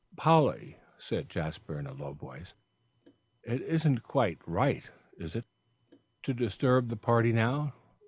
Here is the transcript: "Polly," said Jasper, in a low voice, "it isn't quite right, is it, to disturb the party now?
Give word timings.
"Polly," 0.15 0.77
said 0.97 1.29
Jasper, 1.29 1.77
in 1.77 1.85
a 1.85 1.93
low 1.93 2.13
voice, 2.13 2.55
"it 3.43 3.61
isn't 3.61 4.01
quite 4.01 4.39
right, 4.47 4.89
is 5.19 5.35
it, 5.35 5.45
to 6.23 6.33
disturb 6.33 6.89
the 6.89 6.97
party 6.97 7.31
now? 7.31 7.73